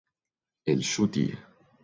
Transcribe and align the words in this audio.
elŝuti 0.73 1.25